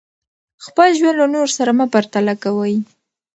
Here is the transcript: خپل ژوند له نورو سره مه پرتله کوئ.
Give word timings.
خپل 0.65 0.89
ژوند 0.99 1.17
له 1.19 1.25
نورو 1.33 1.55
سره 1.57 1.71
مه 1.79 1.85
پرتله 1.93 2.33
کوئ. 2.43 2.75